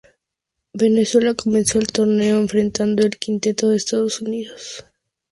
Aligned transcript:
Venezuela 0.73 1.35
comenzó 1.35 1.77
el 1.77 1.85
torneo 1.85 2.39
enfrentando 2.39 3.03
al 3.03 3.11
quinteto 3.11 3.69
de 3.69 3.77
Estados 3.77 4.19
Unidos. 4.19 4.83